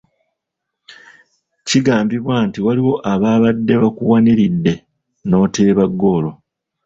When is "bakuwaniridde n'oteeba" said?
3.81-5.85